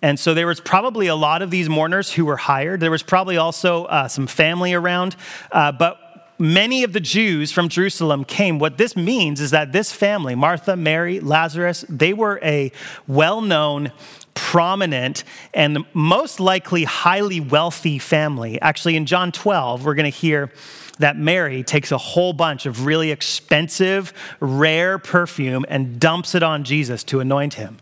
[0.05, 2.81] And so there was probably a lot of these mourners who were hired.
[2.81, 5.17] There was probably also uh, some family around.
[5.51, 5.99] Uh, but
[6.39, 8.59] many of the Jews from Jerusalem came.
[8.59, 12.73] What this means is that this family, Martha, Mary, Lazarus, they were a
[13.07, 13.93] well known,
[14.35, 18.61] prominent, and most likely highly wealthy family.
[18.61, 20.51] Actually, in John 12, we're going to hear
[20.99, 26.65] that Mary takes a whole bunch of really expensive, rare perfume and dumps it on
[26.65, 27.79] Jesus to anoint him.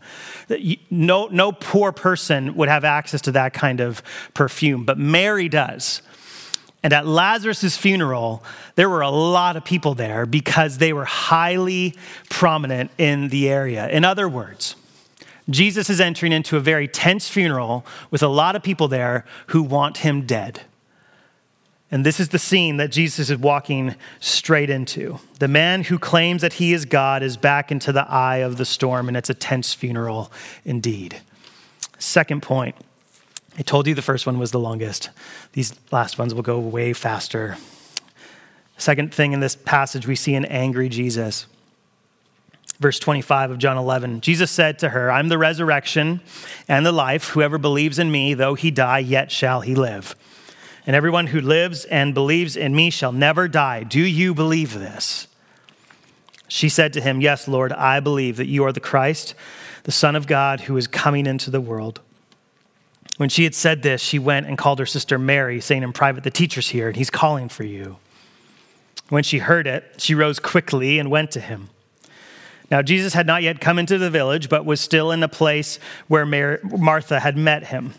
[0.90, 4.02] No, no poor person would have access to that kind of
[4.34, 6.02] perfume, but Mary does.
[6.82, 8.42] And at Lazarus' funeral,
[8.74, 11.94] there were a lot of people there because they were highly
[12.28, 13.88] prominent in the area.
[13.88, 14.74] In other words,
[15.48, 19.62] Jesus is entering into a very tense funeral with a lot of people there who
[19.62, 20.62] want him dead.
[21.90, 25.18] And this is the scene that Jesus is walking straight into.
[25.38, 28.64] The man who claims that he is God is back into the eye of the
[28.64, 30.32] storm, and it's a tense funeral
[30.64, 31.20] indeed.
[31.98, 32.76] Second point
[33.58, 35.10] I told you the first one was the longest.
[35.52, 37.56] These last ones will go way faster.
[38.78, 41.46] Second thing in this passage, we see an angry Jesus.
[42.80, 46.20] Verse 25 of John 11 Jesus said to her, I'm the resurrection
[46.66, 47.28] and the life.
[47.28, 50.16] Whoever believes in me, though he die, yet shall he live.
[50.86, 53.84] And everyone who lives and believes in me shall never die.
[53.84, 55.28] Do you believe this?
[56.48, 59.34] She said to him, Yes, Lord, I believe that you are the Christ,
[59.84, 62.00] the Son of God, who is coming into the world.
[63.18, 66.24] When she had said this, she went and called her sister Mary, saying in private,
[66.24, 67.96] The teacher's here, and he's calling for you.
[69.08, 71.68] When she heard it, she rose quickly and went to him.
[72.70, 75.78] Now, Jesus had not yet come into the village, but was still in the place
[76.08, 77.92] where Mar- Martha had met him.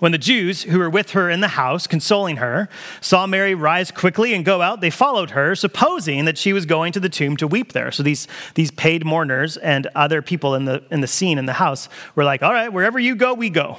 [0.00, 2.68] When the Jews who were with her in the house, consoling her,
[3.00, 6.92] saw Mary rise quickly and go out, they followed her, supposing that she was going
[6.94, 7.92] to the tomb to weep there.
[7.92, 11.54] So these, these paid mourners and other people in the, in the scene in the
[11.54, 13.78] house were like, All right, wherever you go, we go.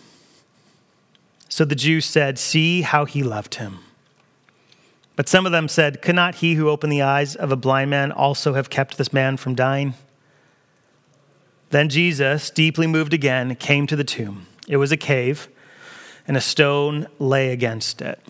[1.51, 3.79] So the Jews said, See how he loved him.
[5.17, 7.89] But some of them said, Could not he who opened the eyes of a blind
[7.91, 9.95] man also have kept this man from dying?
[11.69, 14.47] Then Jesus, deeply moved again, came to the tomb.
[14.69, 15.49] It was a cave,
[16.25, 18.21] and a stone lay against it.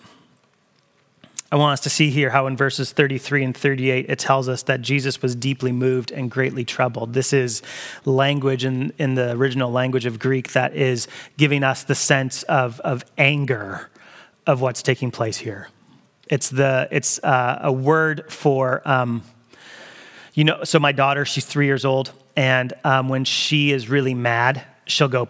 [1.52, 4.62] I want us to see here how in verses 33 and 38 it tells us
[4.62, 7.12] that Jesus was deeply moved and greatly troubled.
[7.12, 7.60] This is
[8.06, 12.80] language in, in the original language of Greek that is giving us the sense of,
[12.80, 13.90] of anger
[14.46, 15.68] of what's taking place here.
[16.30, 19.22] It's, the, it's uh, a word for, um,
[20.32, 24.14] you know, so my daughter, she's three years old, and um, when she is really
[24.14, 25.28] mad, she'll go,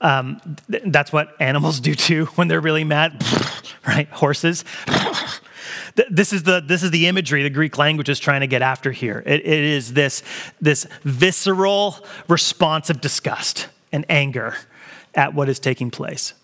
[0.00, 3.24] um, th- that's what animals do too when they're really mad,
[3.86, 4.08] right?
[4.08, 4.64] Horses.
[6.10, 8.92] this is the this is the imagery the Greek language is trying to get after
[8.92, 9.22] here.
[9.26, 10.22] it, it is this
[10.60, 11.96] this visceral
[12.28, 14.56] response of disgust and anger
[15.14, 16.34] at what is taking place.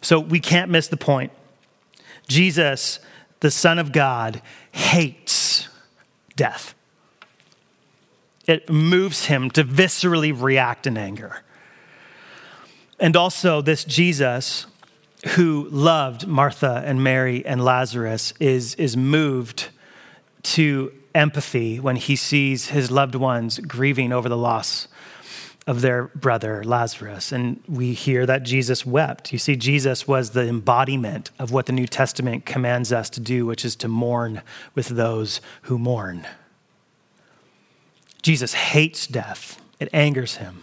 [0.00, 1.32] So we can't miss the point.
[2.28, 2.98] Jesus,
[3.40, 5.68] the Son of God, hates
[6.34, 6.74] death.
[8.46, 11.42] It moves him to viscerally react in anger.
[12.98, 14.66] And also, this Jesus
[15.34, 19.68] who loved Martha and Mary and Lazarus is, is moved
[20.42, 24.86] to empathy when he sees his loved ones grieving over the loss
[25.66, 27.32] of their brother Lazarus.
[27.32, 29.32] And we hear that Jesus wept.
[29.32, 33.46] You see, Jesus was the embodiment of what the New Testament commands us to do,
[33.46, 34.42] which is to mourn
[34.74, 36.26] with those who mourn.
[38.22, 40.62] Jesus hates death, it angers him.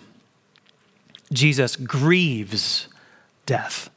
[1.34, 2.88] Jesus grieves
[3.46, 3.90] death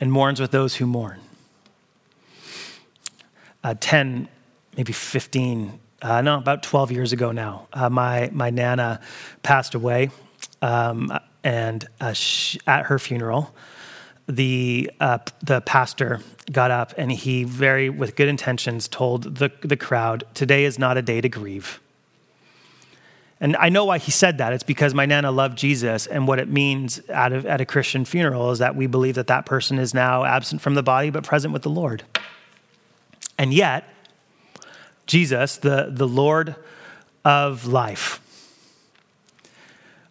[0.00, 1.20] and mourns with those who mourn.
[3.62, 4.28] Uh, 10,
[4.76, 9.00] maybe 15, uh, no, about 12 years ago now, uh, my, my Nana
[9.42, 10.10] passed away.
[10.62, 12.14] Um, and uh,
[12.66, 13.54] at her funeral,
[14.26, 16.20] the, uh, the pastor
[16.52, 20.96] got up and he, very with good intentions, told the, the crowd, Today is not
[20.96, 21.80] a day to grieve.
[23.40, 24.52] And I know why he said that.
[24.52, 28.04] It's because my Nana loved Jesus, and what it means at a, at a Christian
[28.04, 31.24] funeral is that we believe that that person is now absent from the body but
[31.24, 32.02] present with the Lord.
[33.38, 33.88] And yet,
[35.06, 36.54] Jesus, the, the Lord
[37.24, 38.20] of life,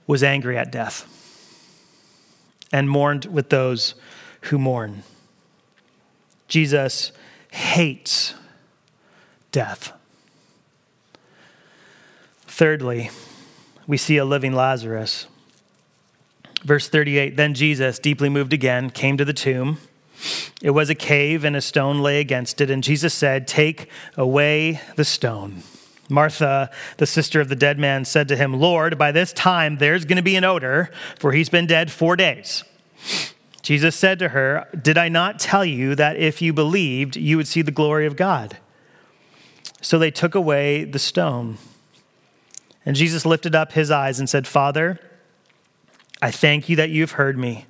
[0.08, 1.06] was angry at death
[2.72, 3.94] and mourned with those
[4.42, 5.04] who mourn.
[6.48, 7.12] Jesus
[7.52, 8.34] hates
[9.52, 9.94] death.
[12.60, 13.10] Thirdly,
[13.88, 15.28] we see a living Lazarus.
[16.62, 19.78] Verse 38 Then Jesus, deeply moved again, came to the tomb.
[20.62, 22.70] It was a cave, and a stone lay against it.
[22.70, 25.64] And Jesus said, Take away the stone.
[26.10, 30.04] Martha, the sister of the dead man, said to him, Lord, by this time there's
[30.04, 32.66] going to be an odor, for he's been dead four days.
[33.62, 37.48] Jesus said to her, Did I not tell you that if you believed, you would
[37.48, 38.58] see the glory of God?
[39.80, 41.58] So they took away the stone.
[42.90, 45.00] And Jesus lifted up his eyes and said, Father,
[46.24, 47.68] I thank you that you've heard me.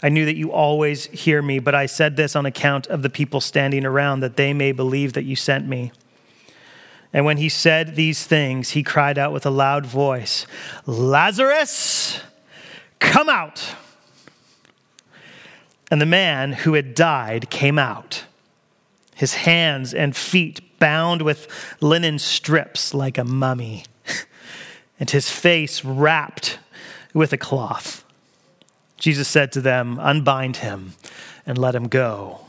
[0.00, 3.10] I knew that you always hear me, but I said this on account of the
[3.10, 5.90] people standing around, that they may believe that you sent me.
[7.12, 10.46] And when he said these things, he cried out with a loud voice,
[10.86, 12.20] Lazarus,
[13.00, 13.74] come out.
[15.90, 18.22] And the man who had died came out,
[19.16, 21.48] his hands and feet bound with
[21.80, 23.82] linen strips like a mummy
[25.04, 26.58] and his face wrapped
[27.12, 28.06] with a cloth.
[28.96, 30.94] Jesus said to them, Unbind him
[31.44, 32.40] and let him go.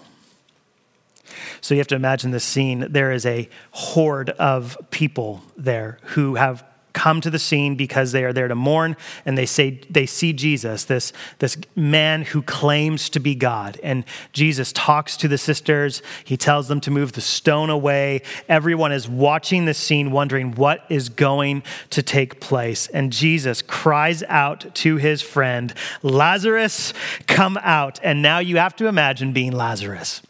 [1.60, 2.88] So you have to imagine this scene.
[2.90, 6.64] There is a horde of people there who have
[7.06, 10.34] come to the scene because they are there to mourn and they say they see
[10.34, 13.80] Jesus, this, this man who claims to be God.
[13.84, 18.24] And Jesus talks to the sisters, he tells them to move the stone away.
[18.50, 22.88] Everyone is watching the scene, wondering what is going to take place.
[22.88, 26.92] And Jesus cries out to his friend, Lazarus,
[27.28, 28.00] come out.
[28.02, 30.24] And now you have to imagine being Lazarus.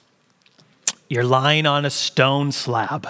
[1.07, 3.07] You're lying on a stone slab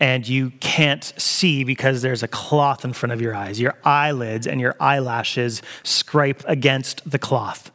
[0.00, 3.60] and you can't see because there's a cloth in front of your eyes.
[3.60, 7.70] Your eyelids and your eyelashes scrape against the cloth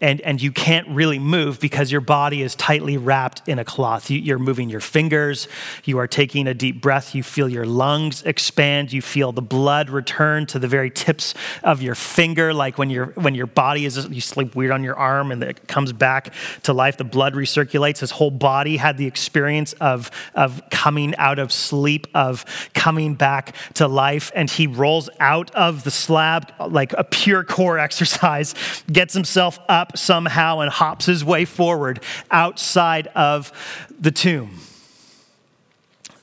[0.00, 4.10] and, and you can't really move because your body is tightly wrapped in a cloth.
[4.10, 5.48] You, you're moving your fingers,
[5.84, 9.88] you are taking a deep breath, you feel your lungs expand, you feel the blood
[9.88, 14.06] return to the very tips of your finger, like when, your when your body is,
[14.08, 18.00] you sleep weird on your arm and it comes back to life, the blood recirculates.
[18.00, 23.54] His whole body had the experience of, of coming out of sleep, of coming back
[23.74, 28.54] to life, and he rolls out of the slab like a pure core exercise,
[28.90, 33.52] gets himself up up somehow and hops his way forward outside of
[33.98, 34.58] the tomb.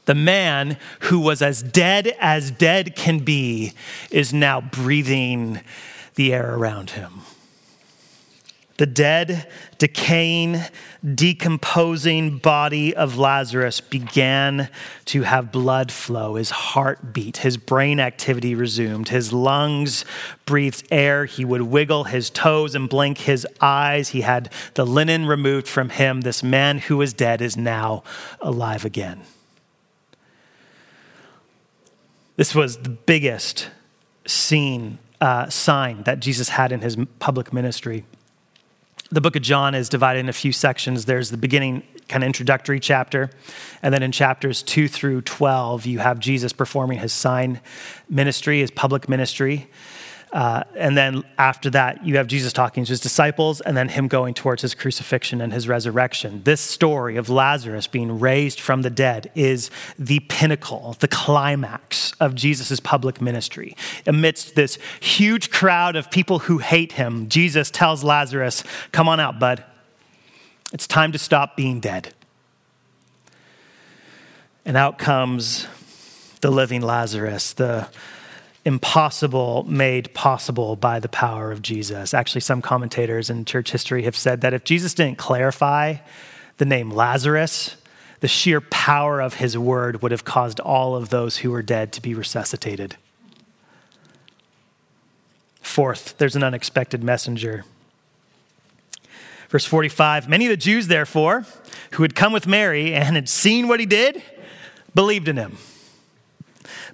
[0.06, 3.74] The man who was as dead as dead can be
[4.12, 5.62] is now breathing
[6.16, 7.22] the air around him.
[8.78, 9.48] The dead,
[9.78, 10.60] decaying,
[11.14, 14.68] decomposing body of Lazarus began
[15.06, 16.36] to have blood flow.
[16.36, 20.06] His heart beat, his brain activity resumed, his lungs
[20.46, 21.26] breathed air.
[21.26, 24.10] He would wiggle his toes and blink his eyes.
[24.10, 26.22] He had the linen removed from him.
[26.22, 28.02] This man who was dead is now
[28.42, 29.22] alive again.
[32.38, 33.70] This was the biggest
[34.26, 38.06] scene, uh, sign that Jesus had in his public ministry
[39.14, 41.06] the book of John is divided in a few sections.
[41.06, 43.30] There's the beginning, kind of introductory chapter.
[43.84, 47.62] And then in chapters 2 through 12, you have Jesus performing his sign
[48.10, 49.70] ministry, his public ministry.
[50.34, 54.08] Uh, and then after that, you have Jesus talking to his disciples and then him
[54.08, 56.42] going towards his crucifixion and his resurrection.
[56.44, 59.70] This story of Lazarus being raised from the dead is
[60.00, 63.78] the pinnacle, the climax of Jesus' public ministry.
[64.08, 69.38] Amidst this huge crowd of people who hate him, Jesus tells Lazarus, Come on out,
[69.38, 69.64] bud.
[70.74, 72.12] It's time to stop being dead.
[74.66, 75.68] And out comes
[76.42, 77.88] the living Lazarus, the
[78.66, 82.14] impossible made possible by the power of Jesus.
[82.14, 85.96] Actually, some commentators in church history have said that if Jesus didn't clarify
[86.58, 87.76] the name Lazarus,
[88.22, 91.92] the sheer power of his word would have caused all of those who were dead
[91.94, 92.96] to be resuscitated.
[95.62, 97.66] Fourth, there's an unexpected messenger.
[99.50, 101.46] Verse 45 Many of the Jews, therefore,
[101.92, 104.24] who had come with Mary and had seen what he did,
[104.96, 105.58] believed in him.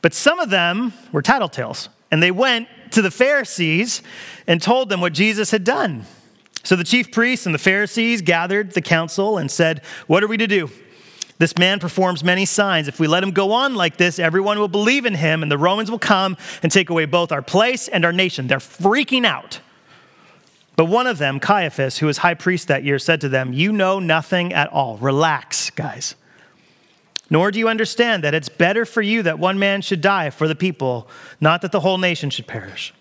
[0.02, 4.02] But some of them were tattletales, and they went to the Pharisees
[4.48, 6.06] and told them what Jesus had done.
[6.64, 10.38] So the chief priests and the Pharisees gathered the council and said, What are we
[10.38, 10.70] to do?
[11.38, 12.90] This man performs many signs.
[12.90, 15.58] If we let him go on like this, everyone will believe in him, and the
[15.58, 18.48] Romans will come and take away both our place and our nation.
[18.48, 19.62] They're freaking out.
[20.76, 23.72] But one of them, Caiaphas, who was high priest that year, said to them, You
[23.72, 24.98] know nothing at all.
[24.98, 26.16] Relax, guys.
[27.30, 30.48] Nor do you understand that it's better for you that one man should die for
[30.48, 31.08] the people,
[31.40, 32.94] not that the whole nation should perish.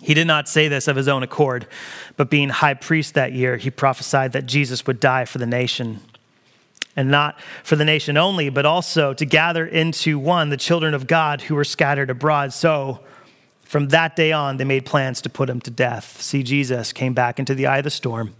[0.00, 1.68] He did not say this of his own accord,
[2.16, 6.00] but being high priest that year, he prophesied that Jesus would die for the nation.
[6.96, 11.06] And not for the nation only, but also to gather into one the children of
[11.06, 12.52] God who were scattered abroad.
[12.52, 13.00] So,
[13.62, 16.20] from that day on, they made plans to put him to death.
[16.20, 18.34] See, Jesus came back into the eye of the storm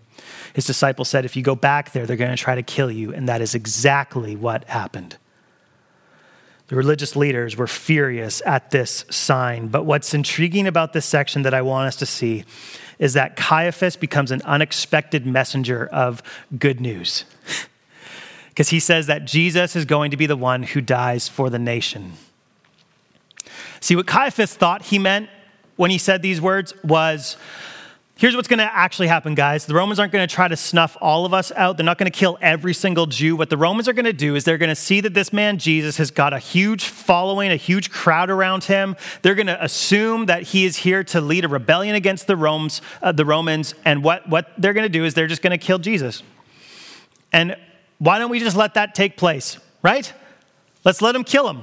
[0.55, 3.13] his disciples said, If you go back there, they're going to try to kill you.
[3.13, 5.17] And that is exactly what happened.
[6.69, 9.69] The religious leaders were furious at this sign.
[9.69, 12.45] But what's intriguing about this section that I want us to see
[12.99, 16.23] is that Caiaphas becomes an unexpected messenger of
[16.59, 17.25] good news.
[18.49, 21.59] Because he says that Jesus is going to be the one who dies for the
[21.59, 22.13] nation.
[23.81, 25.31] See, what Caiaphas thought he meant
[25.77, 27.39] when he said these words was
[28.23, 29.67] Here's what's going to actually happen, guys.
[29.67, 31.77] The Romans aren't going to try to snuff all of us out.
[31.77, 33.35] They're not going to kill every single Jew.
[33.35, 35.59] What the Romans are going to do is they're going to see that this man,
[35.59, 38.95] Jesus, has got a huge following, a huge crowd around him.
[39.23, 42.81] They're going to assume that he is here to lead a rebellion against the, Romans,
[43.03, 43.75] uh, the Romans.
[43.85, 46.23] And what, what they're going to do is they're just going to kill Jesus.
[47.33, 47.57] And
[47.99, 50.13] why don't we just let that take place, right?
[50.85, 51.63] Let's let them kill him.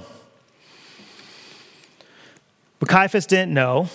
[2.81, 3.87] But Caiaphas didn't know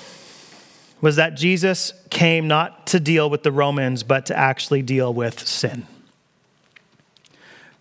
[1.05, 5.47] was that Jesus came not to deal with the Romans, but to actually deal with
[5.47, 5.87] sin.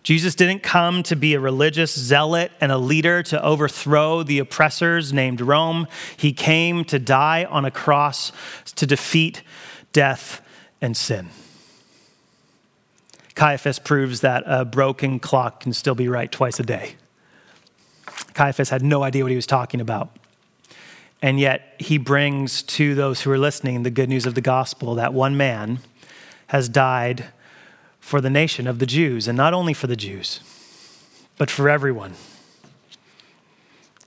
[0.02, 5.14] Jesus didn't come to be a religious zealot and a leader to overthrow the oppressors
[5.14, 5.86] named Rome.
[6.18, 8.30] He came to die on a cross
[8.74, 9.42] to defeat
[9.94, 10.42] death
[10.82, 11.30] and sin.
[13.34, 16.96] Caiaphas proves that a broken clock can still be right twice a day.
[18.34, 20.14] Caiaphas had no idea what he was talking about.
[21.24, 24.96] And yet, he brings to those who are listening the good news of the gospel
[24.96, 25.78] that one man
[26.48, 27.24] has died
[27.98, 30.40] for the nation of the Jews, and not only for the Jews,
[31.38, 32.12] but for everyone.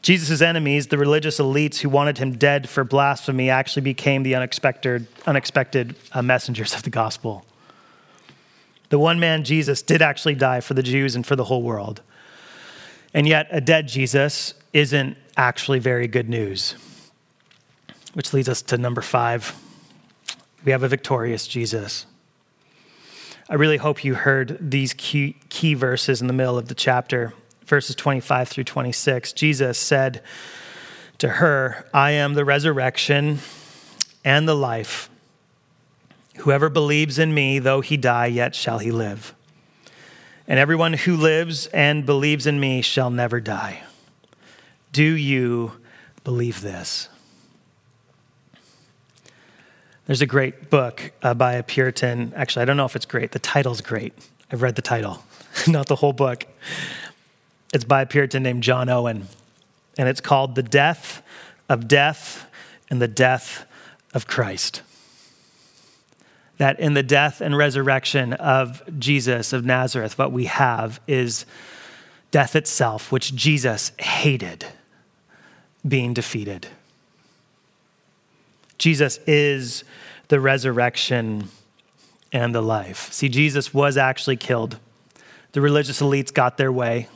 [0.03, 5.07] Jesus' enemies, the religious elites who wanted him dead for blasphemy, actually became the unexpected,
[5.25, 7.47] unexpected uh, messengers of the gospel.
[8.89, 12.03] The one man, Jesus, did actually die for the Jews and for the whole world.
[13.11, 16.75] And yet, a dead Jesus isn't actually very good news
[18.13, 19.55] which leads us to number five.
[20.65, 22.05] We have a victorious Jesus.
[23.49, 27.33] I really hope you heard these key, key verses in the middle of the chapter,
[27.65, 29.31] verses 25 through 26.
[29.33, 30.21] Jesus said
[31.19, 33.39] to her, I am the resurrection
[34.25, 35.09] and the life.
[36.39, 39.33] Whoever believes in me, though he die, yet shall he live.
[40.47, 43.83] And everyone who lives and believes in me shall never die.
[44.91, 45.73] Do you
[46.23, 47.09] believe this?
[50.07, 52.31] There's a great book uh, by a Puritan.
[52.33, 53.33] Actually, I don't know if it's great.
[53.33, 54.13] The title's great.
[54.49, 55.21] I've read the title,
[55.67, 56.45] not the whole book.
[57.73, 59.27] It's by a Puritan named John Owen,
[59.97, 61.21] and it's called The Death
[61.67, 62.47] of Death
[62.89, 63.65] and the Death
[64.13, 64.81] of Christ.
[66.57, 71.45] That in the death and resurrection of Jesus of Nazareth, what we have is
[72.31, 74.65] death itself, which Jesus hated,
[75.85, 76.67] being defeated.
[78.77, 79.83] Jesus is
[80.27, 81.49] the resurrection
[82.31, 83.11] and the life.
[83.11, 84.77] See, Jesus was actually killed.
[85.53, 87.07] The religious elites got their way.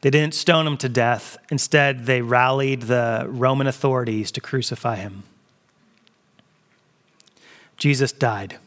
[0.00, 1.36] They didn't stone him to death.
[1.50, 5.24] Instead, they rallied the Roman authorities to crucify him.
[7.76, 8.58] Jesus died.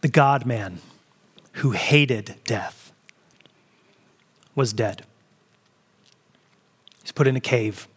[0.00, 0.78] The God man
[1.54, 2.92] who hated death
[4.54, 5.04] was dead.
[7.02, 7.88] He's put in a cave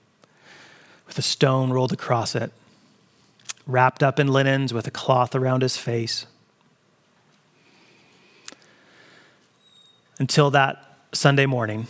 [1.15, 2.51] with a stone rolled across it,
[3.65, 6.25] wrapped up in linens with a cloth around his face.
[10.19, 11.87] Until that Sunday morning,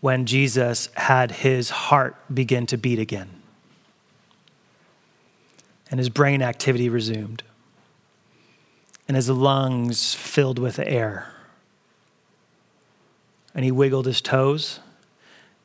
[0.00, 3.42] when Jesus had his heart begin to beat again
[5.90, 7.42] and his brain activity resumed
[9.08, 11.32] and his lungs filled with air.
[13.54, 14.78] And he wiggled his toes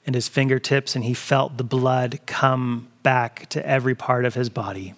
[0.10, 4.50] and his fingertips, and he felt the blood come back to every part of his
[4.50, 4.96] body.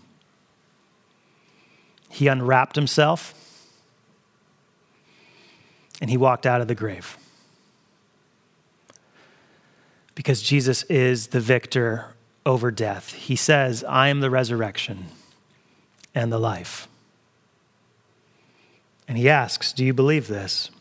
[2.08, 3.34] He unwrapped himself
[6.00, 7.18] and he walked out of the grave.
[10.16, 13.12] Because Jesus is the victor over death.
[13.12, 15.08] He says, I am the resurrection
[16.16, 16.88] and the life.
[19.10, 20.72] And he asks, Do you believe this?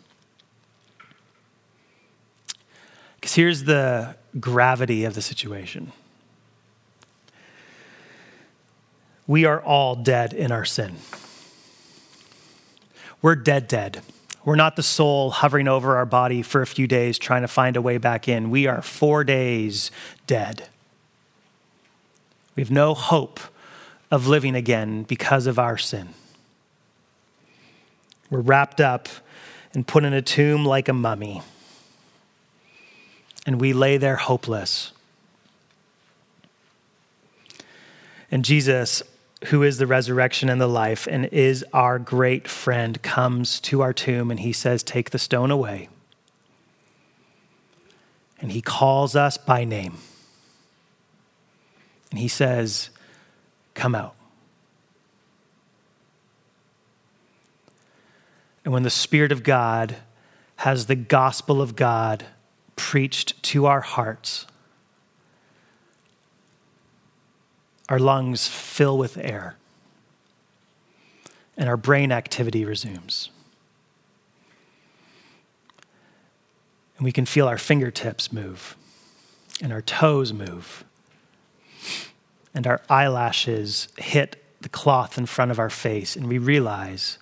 [3.17, 5.93] Because here's the gravity of the situation
[9.31, 10.97] we are all dead in our sin.
[13.23, 14.03] We're dead, dead.
[14.45, 17.77] We're not the soul hovering over our body for a few days trying to find
[17.77, 18.51] a way back in.
[18.51, 19.93] We are four days
[20.27, 20.69] dead.
[22.57, 23.39] We have no hope
[24.11, 26.09] of living again because of our sin.
[28.31, 29.09] We're wrapped up
[29.75, 31.43] and put in a tomb like a mummy.
[33.51, 34.93] And we lay there hopeless.
[38.31, 39.03] And Jesus,
[39.47, 43.93] who is the resurrection and the life and is our great friend, comes to our
[43.93, 45.89] tomb and he says, Take the stone away.
[48.39, 49.97] And he calls us by name.
[52.13, 52.91] And he says,
[53.75, 54.15] Come out.
[58.65, 59.97] And when the Spirit of God
[60.59, 62.27] has the gospel of God
[62.81, 64.47] preached to our hearts,
[67.91, 69.57] our lungs fill with air
[71.59, 73.29] and our brain activity resumes.
[76.97, 78.77] And we can feel our fingertips move
[79.63, 80.83] and our toes move
[82.55, 87.19] and our eyelashes hit the cloth in front of our face, and we realize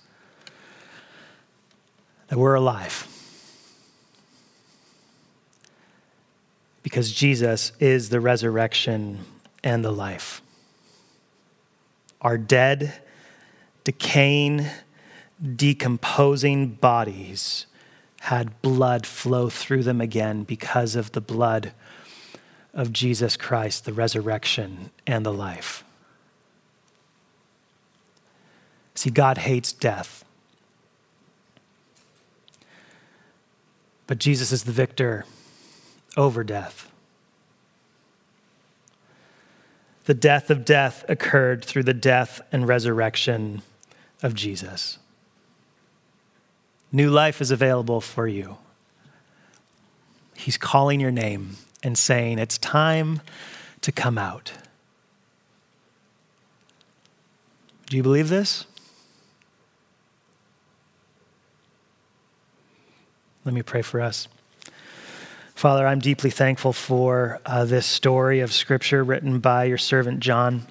[2.29, 3.18] that we're alive.
[6.89, 9.19] Because Jesus is the resurrection
[9.63, 10.41] and the life.
[12.19, 12.95] Our dead,
[13.83, 14.65] decaying,
[15.55, 17.67] decomposing bodies
[18.21, 21.73] had blood flow through them again because of the blood
[22.73, 25.83] of Jesus Christ, the resurrection and the life.
[28.95, 30.25] See, God hates death.
[34.07, 35.25] But Jesus is the victor
[36.17, 36.91] over death.
[40.05, 43.61] The death of death occurred through the death and resurrection
[44.23, 44.97] of Jesus.
[46.91, 48.57] New life is available for you.
[50.35, 53.21] He's calling your name and saying, It's time
[53.81, 54.53] to come out.
[57.87, 58.65] Do you believe this?
[63.45, 64.27] Let me pray for us.
[65.59, 70.65] Father, I'm deeply thankful for uh, this story of Scripture written by your servant John.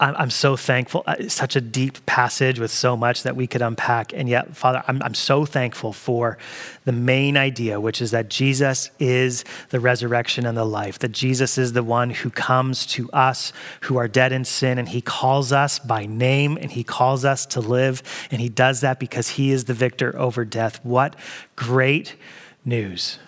[0.00, 1.04] I'm, so thankful.
[1.06, 4.14] Uh, it's such a deep passage with so much that we could unpack.
[4.14, 6.38] And yet, Father, I'm, I'm so thankful for
[6.86, 11.58] the main idea, which is that Jesus is the resurrection and the life, that Jesus
[11.58, 13.52] is the one who comes to us
[13.82, 17.44] who are dead in sin, and he calls us by name, and he calls us
[17.44, 18.02] to live.
[18.30, 20.82] And he does that because he is the victor over death.
[20.82, 21.14] What
[21.56, 22.16] great
[22.64, 23.18] news!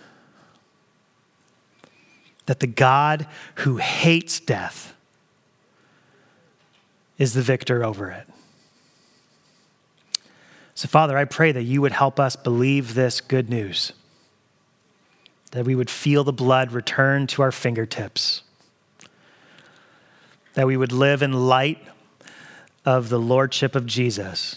[2.48, 3.26] That the God
[3.56, 4.94] who hates death,
[7.18, 8.26] is the victor over it.
[10.74, 13.92] So, Father, I pray that you would help us believe this good news,
[15.50, 18.42] that we would feel the blood return to our fingertips,
[20.54, 21.82] that we would live in light
[22.86, 24.56] of the Lordship of Jesus,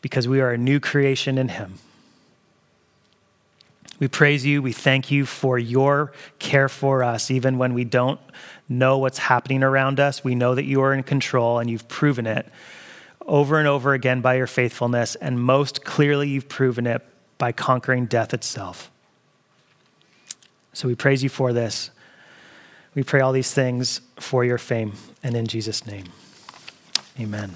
[0.00, 1.74] because we are a new creation in Him.
[3.98, 4.60] We praise you.
[4.60, 8.20] We thank you for your care for us, even when we don't
[8.68, 10.24] know what's happening around us.
[10.24, 12.46] We know that you are in control and you've proven it
[13.26, 15.14] over and over again by your faithfulness.
[15.16, 17.02] And most clearly, you've proven it
[17.38, 18.90] by conquering death itself.
[20.72, 21.90] So we praise you for this.
[22.94, 26.06] We pray all these things for your fame and in Jesus' name.
[27.18, 27.52] Amen.